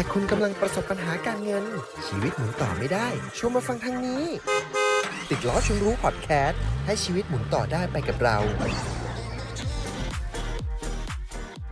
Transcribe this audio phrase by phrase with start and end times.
[0.00, 1.64] ถ้าคุณกำลังประสบปัญหาการเงิน
[2.06, 3.06] ชีวิตหมุนต่อไม่ได้
[3.38, 4.24] ชวนมาฟังทางนี้
[5.30, 8.36] ติดล้อชวนรู้พอดแคสต์ให้ชีวิตหมุนต่อได้ไปกับเรา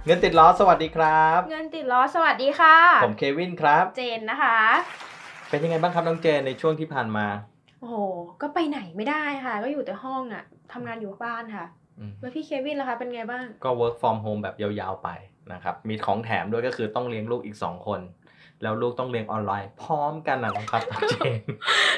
[0.06, 4.58] เงินติดล้อสวัสดีครับ เงินติดล้อสวัสดีค่ะ ผมเควินครับ เจนนะคะ
[5.48, 7.26] เป็นยังไงบ้างครับน้องเจนในช่วงที่ผ่านมา
[7.80, 7.96] โอ้โห
[8.42, 11.66] ก็ไปไหนไม่ได้ค่ะ ก็อยู่แต่ห้องอะทำงานอยู่บ้านค่ะ
[11.98, 15.10] อืมแล้วพี่เควินล่ะคะเป็นไงบ้าง ก็ work from home แบบยาวๆไป
[15.52, 18.00] นะครับมีของแถมด้วยก็คือต้องเลี้ยงลูกอีก 2 คน
[18.62, 21.40] แล้วลูกต้องเรียนออนไลน์ พร้อมกันนะน้องครับน้องเจน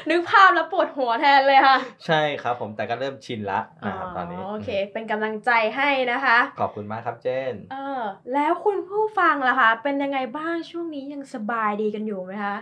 [0.09, 8.01] นึกภาพแล้วปวดหัวแทนเลยค่ะ ใช่ครับผมแต่ก็เริ่มชินละนะครับตอนนี้โอเค เป็นกำลังใจให้นะคะ ขอบคุณมากครับเจนเออ
[8.33, 12.55] แล้วคุณผู้ฟังล่ะคะ เป็นยังไงบ้างช่วงนี้ยังสบายดีกันอยู่ไหมคะ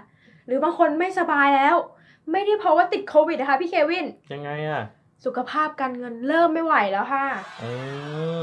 [0.47, 1.75] หรือบางคนไม่สบายแล้ว
[2.31, 4.83] ไม่ได้เพราะว่าติดโควิดนะคะพี่เควินยังไงอะ
[5.25, 7.25] สุขภาพการเงินเริ่มไม่ไหวแล้วค่ะ
[7.63, 7.71] อื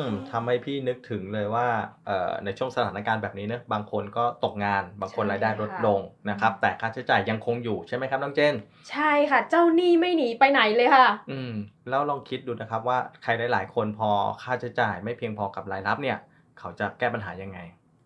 [0.02, 1.66] มทำให้พี่นึกถึงเลยว่า
[2.06, 8.54] เอ่อในช่วงสถานการณ์แบบนี้นะบางคนก็ตกงาน บางคนใช่รายได้ลดค่ะลงนะครับ แต่ค่าใช้จ่ายยังคงอยู่ใช่ไหมครับน้องเจน
[8.90, 11.52] ใช่ค่ะ เจ้าหนี้ไม่หนีไปไหนเลยค่ะ อืม
[11.88, 14.10] แล้วลองคิดดูนะครับว่าใครหลาย ๆ คนพอ
[14.42, 16.18] ค่าใช้จ่ายไม่เพียงพอกับรายรับเนี่ย
[16.58, 17.58] เขาจะแก้ปัญหายังไง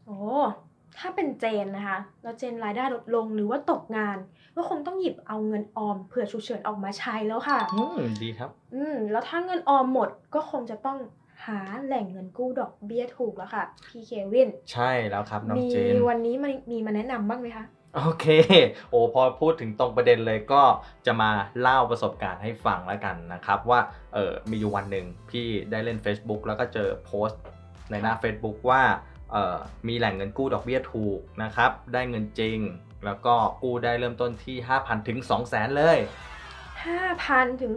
[0.07, 0.19] โอ้
[0.99, 4.19] ถ้าเป็นเจนนะคะ แล้วเจนรายได้ลดลงหรือว่าตกงาน
[4.57, 10.99] ก็คงต้องหยิบเอาเงินออมเผื่อฉุกเฉินออกมาใช้แล้วค่ะ อืมดีครับ อืมแล้วถ้าเงินออมหมดก็คงจะต้อง
[11.47, 18.27] หาแหล่งเงินกู้ดอกเบี้ยถูกแล้วค่ะ พี่เควิน ใช่แล้วครับน้องมีเจนวันนี้มันมีมาแนะนำบ้างไหมคะโอเค
[18.91, 20.63] โอ้พอพูดถึงตรงประเด็นเลยก็
[21.07, 21.31] จะมา
[21.61, 23.81] เล่าประสบการณ์ให้ฟังแล้วกันนะครับ ว่า
[24.15, 27.43] เออมีอยู่วันหนึ่งพี่ได้เล่น Facebook แล้วก็เจอโพสต์
[27.91, 29.18] ในหน้า Facebook ว่าเออ
[29.89, 32.59] มีแหล่งเงินกู้ดอกเบี้ยถูกนะครับ ได้เงินจริง
[33.05, 35.99] แล้วก็กู้ได้เริ่มต้นที่ 5,000 ถึง 200,000 เลย
[36.79, 37.73] 5,000 ถึง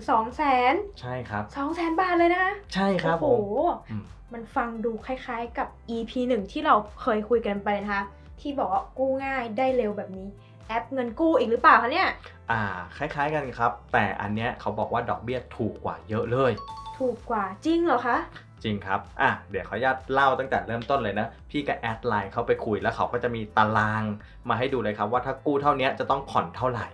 [0.49, 3.45] 200,000 ใช่ครับ 200,000 บาทเลยนะคะใช่ครับผโอ้มโห
[3.89, 8.03] อืมมันฟังดูคล้ายๆกับ EP 1 ที่เราเคยคุยกันไปนะคะ
[8.39, 10.27] ที่บอกว่ากู้ง่ายได้เร็วแบบนี้
[10.71, 12.09] แอปเงินกู้อีกหรือเปล่าคะเนี่ย
[12.51, 12.61] อ่า
[12.97, 16.51] คล้ายๆกันครับ แต่อันเนี้ยเขาบอกว่าดอกเบี้ยถูกกว่าเยอะเลย
[16.99, 18.17] ถูกกว่าจริงเหรอคะ
[18.63, 24.03] จริงครับ อะ เดี๋ยวขออนุญาตเล่าตั้งแต่เริ่มต้นเลยนะ พี่ก็แอดไลน์เข้าไปคุยแล้วเขาก็จะมีตาราง
[24.49, 26.87] มาให้ดูเลยครับ ว่าถ้ากู้เท่าเนี้ยจะต้องผ่อนเท่าไหร่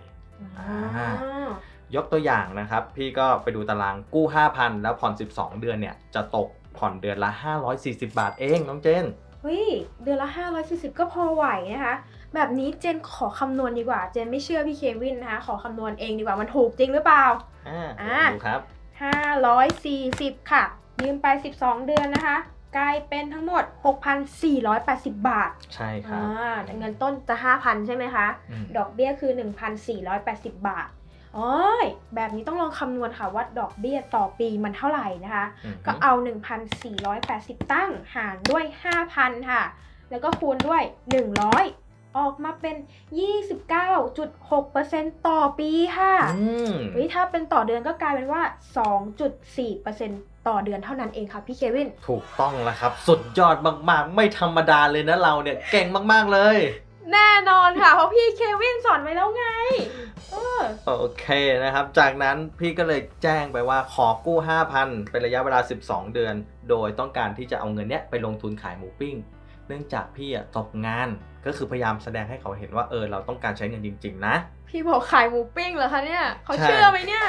[0.58, 1.08] อ่า
[1.94, 7.30] ยกตัวอย่างนะครับ พี่ก็ไปดูตารางกู้ 5,000 แล้วผ่อน 12 เดือนเนี่ยจะตกผ่อนเดือนละ
[7.74, 9.04] 540 บาทเองน้องเจน
[9.42, 9.64] เฮ้ย
[10.02, 10.28] เดือนละ
[10.64, 11.44] 540 ก็พอไหว
[11.74, 11.96] นะคะ
[12.34, 17.24] แบบนี้เจนขอคำนวณดีกว่า เจนไม่เชื่อพี่เควินนะคะ ขอคำนวณเองดีกว่ามันถูกจริงหรือเปล่า
[17.68, 18.60] อ่าอ่าดูครับ
[19.56, 20.64] 540 ค่ะ
[21.00, 21.26] ยืมไป
[21.58, 22.38] 12 เดือนนะคะ
[22.76, 23.64] กลายเป็นทั้งหมด
[24.44, 29.32] 6,480 บาท ใช่ครัอ่บาแต่เงินต้นจะ 5,000 ใช่ไหมคะอืมดอกเบี้ยคือ
[29.94, 30.88] 1,480 บาท
[31.38, 36.12] โอ้ยแบบนี้ต้องลองคำนวณค่ะว่าดอกเบี้ยต่อปีมันเท่าไหร่นะคะอืมก็เอา
[36.92, 38.64] 1,480 ตั้งหารด้วย
[39.06, 39.62] 5,000 ค่ะ
[40.10, 40.82] แล้วก็คูณด้วย
[41.48, 42.76] 100 ออกมาเป็น
[43.56, 48.42] 29.6%ต่อปีค่ะอืมเฮ้ยถ้าเป็นต่อเดือนก็กลายเป็นว่า
[49.24, 53.56] 2.4%ต่อเดือนเท่านั้นเองค่ะพี่เควิน ถูกต้องแล้วครับ สุดยอด
[53.88, 56.58] มากๆ ไม่ธรรมดาเลยนะเราเนี่ย เก่งมากๆเลย
[57.12, 58.67] แน่นอนค่ะ เพราะพี่เควินส
[58.98, 59.44] อนไว้แล้วไง
[60.30, 61.26] เออ โอเค
[61.64, 64.38] นะครับ จากนั้นพี่ก็เลยแจ้งไปว่าขอกู้
[64.74, 66.34] 5,000 เป็นระยะเวลา 12 เดือน
[66.70, 69.16] โดยต้องการที่จะเอาเงินเนี้ยไปลงทุนขายหมูปิ้ง
[69.68, 71.08] เนื่องจากพี่อะตกงาน
[71.46, 74.36] ก็คือพยายามแสดงให้เขาเห็นว่าเออเราต้องการใช้เงินจริง ๆ นะ
[74.68, 77.24] พี่บอกขายหมูปิ้งเหรอคะเนี่ย เขาใช่เชื่อไหมเนี่ย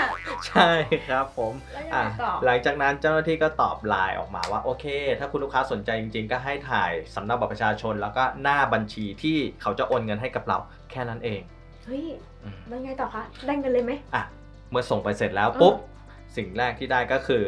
[0.48, 0.72] ใช่
[1.10, 4.86] ครับผมแล้วยังอะไงต่อหลังจากนั้นเจ้าหน้าที่ก็ตอบไลน์ออกมาว่าโอเค
[5.20, 10.58] ถ้าคุณลูกค้าสนใจจริงๆ ก็ให้ถ่ายสำเนาบัตรประชาชน แล้วก็หน้าบัญชีที่เขาจะโอนเงินให้กับเรา
[10.92, 11.42] แค่นั้นเอง
[11.86, 12.04] เฮ้ย
[12.44, 14.24] อืมแล้วไงต่อคะ ได้เงินเลยไหมอะ
[14.70, 15.76] เมื่อส่งไปเสร็จแล้วเออปุ๊บ
[16.36, 17.44] สิ่งแรกที่ได้ก็คือ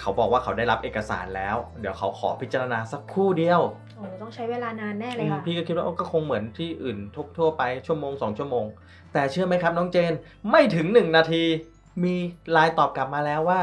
[0.00, 3.60] เขาบอกว่าเขาได้รับเอกสารแล้ว เดี๋ยวเขาขอพิจารณาสักครู่เดียว
[3.96, 8.64] โอ้ต้องใช้เวลานานแน่เลยค่ะ พี่ก็คิดว่าเอ้าก็คงเหมือนที่อื่นทุกทั่วไปชั่วโมงสองชั่วโมง
[9.12, 10.12] แต่เชื่อไหมครับน้องเจน
[10.50, 11.44] ไม่ถึง1นาที
[12.04, 12.14] มี
[12.52, 13.60] ไลน์ตอบกลับมาแล้วว่า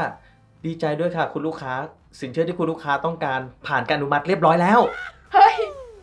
[0.66, 1.72] ดีใจด้วยค่ะ คุณลูกค้า
[2.20, 4.80] สินเชื่อที่คุณลูกค้าต้องการผ่านการอนุมัติเรียบร้อยแล้ว
[5.32, 5.54] เฮ้ย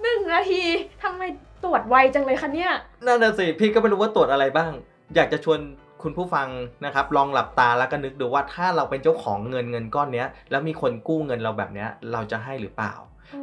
[0.02, 0.64] หนึ่งนาที
[1.04, 1.22] ทำไม
[1.64, 2.72] ตรวจไวจังเลยคะเนี่ย
[3.06, 4.72] นั่นน่ะสิพี่ก็ไม่รู้ว่าตรวจอะไรบ้าง
[5.16, 5.60] อยากจะชวน
[6.04, 6.48] คุณผู้ฟัง
[6.86, 12.94] นะครับ ลองหลับตาแล้วก็นึกดูว่าถ้าเราเป็นเจ้าของเงินเงินก้อนเนี้ย แล้วมีคนกู้เงินเราแบบเนี้ย เราจะให้หรือเปล่า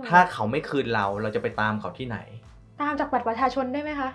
[0.09, 2.19] ถ้าเขาไม่คืนเราเราจะไปตามเขาที่ไหน
[2.81, 4.11] ตามจากบัตรประชาชนได้ไหมคะ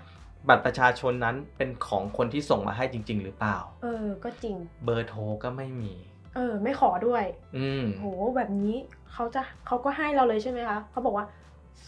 [0.50, 4.56] บัตรประชาชนนั้นเป็นของคนที่ส่งมาให้จริง ๆ หรือเปล่า เออ ก็จริง
[4.86, 5.94] เบอร์โทรก็ไม่มี
[6.36, 7.24] เออ ไม่ขอด้วย
[7.57, 8.06] อืมโห
[8.36, 8.75] แบบนี้
[9.13, 11.25] เขาจะเขาก็ให้เราเลยใช่ไหมคะ เขาบอกว่า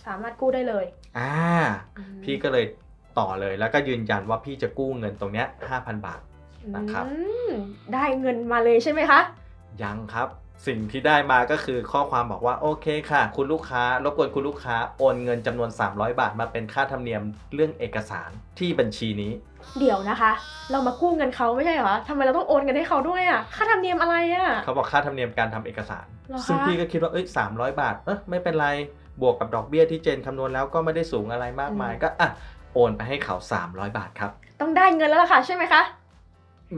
[0.06, 0.86] สามารถกู้ได้เลย
[1.18, 1.34] อ่า
[1.98, 2.66] อืมพี่ก็เลย
[3.20, 6.22] ต่อเลยแล้วก็ยืนยันว่าพี่จะกู้เงินตรงเนี้ย5,000บาท
[6.76, 7.16] นะครับอื
[7.50, 7.52] ม
[7.94, 9.20] ได้เงินมาเลยใช่ไหมคะ
[9.84, 10.28] ยังครับ
[10.68, 17.22] สิ่งที่ได้มาก็คือข้อความบอกว่าโอเคค่ะ คุณลูกค้ารบกวนคุณลูกค้าโอนเงินจำนวน 300 บาทมาเป็นค่าธรรมเนียม
[17.54, 19.32] เรื่องเอกสารที่บัญชีนี้
[19.80, 20.32] เดี๋ยวนะคะ
[20.72, 28.68] เรามากู้เงินเขาไม่ใช่เหรอทำไมเราต้องโอนเงินให้เขาด้วยอะค่าธรรมเนียมอะไรอะเขาบอกค่าธรรมเนียมการทำเอกสารเหรอคะซึ่งพี่ก็คิดว่าเอ้ยสามร้อยบาทเออไม่เป็นไร
[29.22, 32.30] บวกกับดอกเบี้ยที่เจนคำนวณแล้วก็ไม่ได้สูงอะไรมากมาย ก็อะ
[32.74, 34.32] โอนไปให้เขา 300 บาทครับ
[34.62, 35.82] ต้องได้เงินแล้วล่ะค่ะใช่ไหมคะ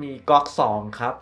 [0.01, 1.13] มีก๊อกสองครับ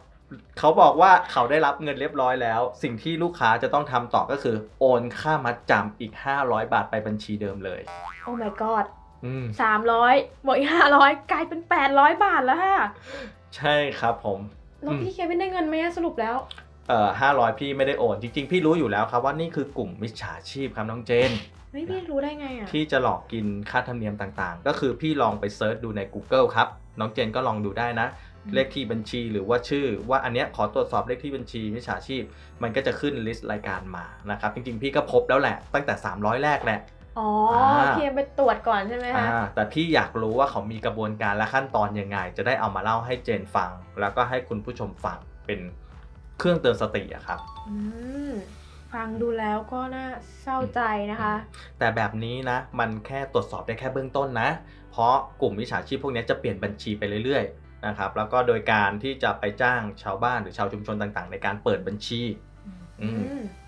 [0.60, 6.14] เขาบอกว่าเขาได้รับเงินเรียบร้อยแล้ว สิ่งที่ลูกค้าจะต้องทำต่อก็คือ โอนค่ามัดจำอีก
[6.44, 7.82] 500 บาทไปบัญชีเดิมเลย
[8.22, 8.86] โอ้ my god
[9.26, 12.78] อืมสามร้อยบวกอีกห้าร้อยกลายเป็นแปดร้อยบาทแล้วค่ะ
[13.58, 14.40] ใช่ครับผม
[14.84, 16.36] แล้วพี่เควินได้เงินไหมอะสรุปแล้ว
[16.90, 21.32] เอ่อห้าร้อยพี่ไม่ได้โอน จริง ๆ พี่รู้อยู่แล้วครับว่านี่คือกลุ่มมิจฉาชีพครับน้องเจน
[21.72, 26.68] เฮ้ยพี่รู้ได้ไงอะ ที่จะหลอกกินค่าธรรมเนียมต่างๆ ก็คือพี่ลองไป search ดูใน Google ครับ
[27.00, 28.08] น้องเจนก็ลองดูได้นะ
[28.46, 32.24] อืม เลขที่บัญชีหรือว่าชื่อ ว่าอันเนี้ยขอตรวจสอบเลขที่บัญชีมิจฉาชีพ
[32.64, 36.80] มันก็จะขึ้น list รายการมานะครับ จริงๆ พี่ก็พบแล้วแหละ ตั้งแต่ 300 แรกแหละ
[37.20, 45.60] อ๋ออ่าพี่ไปตรวจก่อนใช่ไหมคะอ่าแต่พี่อยากรู้ว่าเขามีกระบวนการและขั้นตอนยังไง จะได้เอามาเล่าให้เจนฟัง แล้วก็ให้คุณผู้ชมฟังเป็น
[46.44, 47.76] เครื่องเตือนสติอะครับอื
[48.30, 48.32] ม
[48.94, 50.06] ฟังดูแล้วก็น่า
[50.42, 50.82] เศร้าใจ
[51.12, 51.34] นะคะ
[51.80, 54.50] แต่แบบนี้นะ มันแค่ตรวจสอบได้แค่เบื้องต้นนะ
[54.92, 62.53] เพราะกลุ่มวิชาชีพพวกนี้จะเปลี่ยนบัญชีไปเรื่อยๆนะครับแล้วก็โดยการที่จะไปจ้างชาวบ้านหรือชาวชุมชนต่างๆ ในการเปิดบัญชีอืมอืม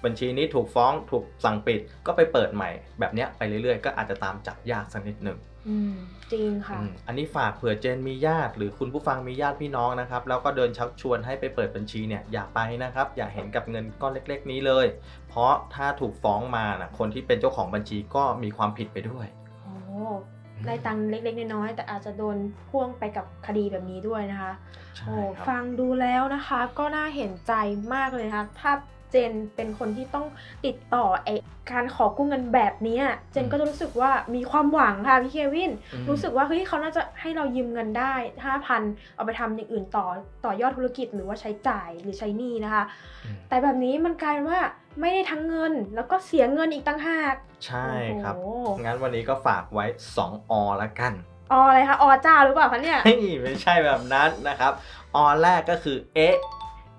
[0.06, 5.40] บัญชีนี้ถูกฟ้องถูกสั่งปิดก็ไปเปิดใหม่ แบบเนี้ยไปเรื่อยๆ ก็อาจจะตามจับยากสักนิดหนึ่ง
[5.70, 5.96] อืม
[6.34, 14.86] จริงค่ะอืมอันนี้ฝากเผื่อเจนมีญาติ หรือคุณผู้ฟังมีญาติพี่น้องนะครับ แล้วก็เดินชักชวนให้ไปเปิดบัญชีเนี่ยอย่าไปนะครับ อย่าเห็นกับเงินก้อนเล็ก ๆ นี้เลย
[15.30, 19.28] เพราะถ้าถูกฟ้องมานะคนที่เป็นเจ้าของบัญชีก็มีความผิดไปด้วย
[19.64, 19.74] โอ้
[20.66, 22.38] ได้ตังค์เล็กๆน้อยๆแต่อาจจะโดน
[22.70, 24.54] พ่วงไปกับคดีแบบนี้ด้วยนะคะ
[24.98, 27.54] ใช่โอ้ครับฟังดูแล้วนะคะ ก็น่าเห็นใจ
[27.94, 28.72] มากเลยนะคะถ้า
[29.05, 30.26] เจนเป็นคนที่ต้อง
[30.66, 31.30] ติดต่อไอ
[31.72, 38.14] การขอกู้เงินแบบเนี้ยเจนก็จะรู้สึกว่ามีความหวังค่ะพี่เควินอืมรู้สึกว่าเฮ้ยเขาน่าจะให้เรายืมเงินได้
[38.46, 38.82] ห้าพัน
[39.16, 40.06] เอาไปทำอย่างอื่นต่อ
[40.46, 42.84] ต่อยอดธุรกิจหรือว่าใช้จ่ายหรือใช้หนี้นะคะ
[43.26, 44.62] อืมแต่แบบนี้มันกลายเป็นว่า
[45.02, 47.36] ไม่ได้ทั้งเงินแล้วก็เสียเงินอีกตั้งหาก
[47.66, 47.88] ใช่
[48.24, 49.86] ครับโอ้โหงั้นวันนี้ก็ฝากไว้
[50.20, 51.14] 2 อละกัน
[51.52, 54.72] ออะไรคะอเจ้าหรือเปล่าคะเนี่ยเฮ้ยไม่ใช่แบบนั้นนะครับ
[55.16, 56.36] อแรกก็คือเอ๊ะ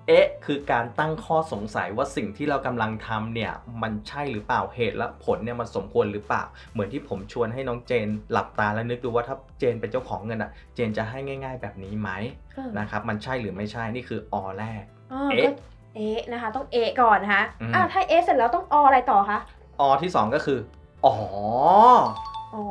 [0.07, 3.51] เอ๊ะ คือการตั้งข้อสงสัยว่าสิ่งที่เรากำลังทำเนี่ย
[3.81, 6.43] มันใช่หรือเปล่าเหตุและผลเนี่ยมันสมควรหรือเปล่า
[6.73, 12.09] เหมือนที่ผมชวนให้น้องเจนหลับตาแล้วนึกดูว่าถ้าเจนเป็นเจ้าของเงินอะ เจนจะให้ง่าย ๆ แบบนี้ไหม
[12.55, 14.83] เออนะครับ มันใช่หรือไม่ใช่นี่คืออแรก
[15.13, 15.51] อ๋อเอ๊ะก็
[15.95, 19.39] เอ๊ะนะคะต้องเอ๊ะก่อนนะคะอืมอ่าถ้าเอ๊ะเสร็จแล้วต้องออะไรต่อคะ
[19.79, 20.59] อที่สองก็คือ
[21.05, 21.15] อ๋อ
[22.55, 22.63] อ๋อ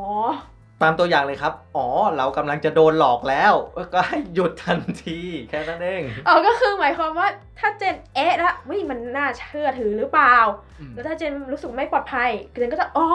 [0.81, 1.87] ตามตัวอย่างเลยครับ อ๋อ
[2.17, 3.53] เรากำลังจะโดนหลอกแล้ว
[3.93, 5.19] ก็ให้หยุดทันที
[5.49, 7.27] แค่นั้นเอง อ๋อ ก็คือหมายความว่า
[7.59, 10.37] ถ้าเจนเอ๊ะแล้ววิมันน่าเชื่อถือหรือเปล่า
[10.79, 13.07] อืมแล้วถ้าเจนรู้สึกไม่ปลอดภัย เจนก็จะ อ๋อ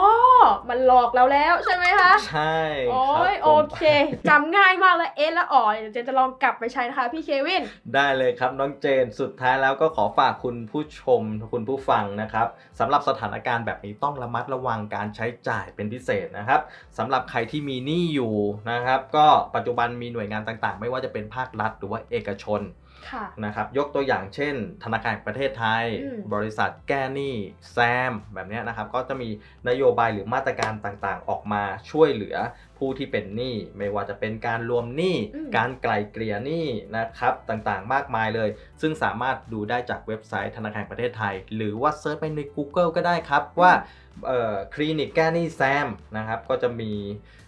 [0.69, 2.57] มันหลอกเราแล้วใช่ไหมคะ ใช่
[2.89, 3.83] โอ้ครับยผมโอเค
[4.29, 7.63] จำง่ายมากเลยเอ๊ะแล้วอ๋อเดี๋ยวเจนจะลองกลับไปใช้นะคะพี่เควิน
[7.93, 11.21] ได้เลยครับน้องเจน สุดท้ายแล้วก็ขอฝากคุณผู้ชม
[11.53, 12.47] คุณผู้ฟังนะครับ
[12.79, 16.61] สำหรับสถานการณ์แบบนี้ต้องระมัดระวังการใช้จ่ายเป็นพิเศษนะครับ
[16.97, 18.35] สำหรับใครที่มีหนี้อยู่
[18.71, 22.63] นะครับ ก็ปัจจุบันมีหน่วยงานต่างๆ ไม่ว่าจะเป็นภาครัฐหรือว่าเอกชน
[23.11, 27.35] ค่ะนะครับยกตัวอย่างเช่น ธนาคารแห่งประเทศไทยอืมบริษัทแก้หนี้
[27.71, 27.77] แซ
[28.11, 29.29] ม แบบเนี้ยนะครับ ก็จะมี
[29.69, 32.37] นโยบายหรือมาตรการต่างๆ ออกมาช่วยเหลือ
[32.77, 38.49] ผู้ที่เป็นหนี้ไม่ว่าจะเป็นการรวมหนี้อืมการไกล่เกลี่ยหนี้นะครับต่างๆมากมายเลย
[38.81, 43.71] ซึ่งสามารถดูได้จากเว็บไซต์ธนาคารแห่งประเทศไทย หรือว่าเซิร์ชไปใน Google ก็ได้ครับว่า
[44.27, 45.87] เอ่อคลินิกแก้หนี้แซม
[46.17, 47.42] นะครับก็จะมีเอ่อ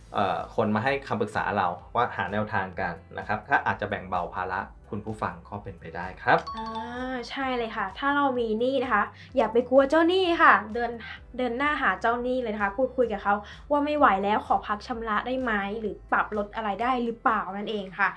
[0.55, 4.59] คนมาให้คำปรึกษาเราว่าหาแนวทางกันนะครับ ถ้าอาจจะแบ่งเบาภาระ
[4.89, 9.03] คุณผู้ฟังก็เป็นไปได้ครับอ่าใช่เลยค่ะ ถ้าเรามีหนี้นะคะ
[9.35, 10.91] อย่าไปกลัวเจ้าหนี้ค่ะ เดิน
[11.37, 13.33] เดินหน้าหาเจ้าหนี้เลยนะคะ พูดคุยกับเขา
[13.71, 18.09] ว่าไม่ไหวแล้วขอพักชำระได้ไหมหรือปรับลดอะไรได้หรือเปล่านั่นเองค่ะ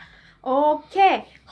[0.44, 0.50] โอ
[0.90, 0.96] เค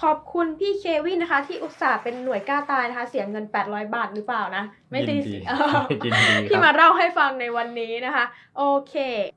[0.02, 5.44] ขอบคุณพี่เควินนะคะ ที่อุตส่าห์เป็นหน่วยกล้าตายนะคะ เสียเงิน 800 บาทหรือเปล่านะ ไม่ได้ยินดีเสีย
[5.90, 8.24] ยินดีครับที่มาเล่าให้ฟังในวันนี้นะคะ
[8.58, 8.94] โอเค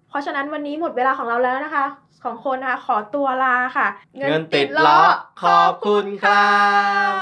[0.10, 1.86] เพราะฉะนั้นวันนี้หมดเวลาของเราแล้วนะคะ
[2.24, 3.88] ของคนนะคะ ขอตัวลาค่ะ
[4.18, 5.00] เงินติดล้อ
[5.44, 6.60] ขอบคุณครั
[7.12, 7.14] บ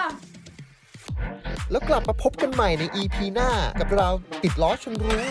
[1.72, 4.08] แล้วกลับมาพบกันใหม่ใน EP หน้ากับเรา
[4.44, 5.22] ติดล้อชนรู้